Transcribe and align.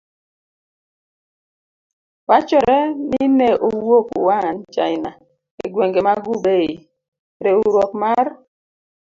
Wachore 2.29 2.77
ni 3.09 3.23
ne 3.37 3.49
owuok 3.67 4.07
Wuhan, 4.23 4.57
China, 4.75 5.11
e 5.63 5.65
gwenge 5.73 5.99
mag 6.07 6.19
Hubei: 6.27 6.71
Riwruok 7.43 7.91
mar 8.01 8.25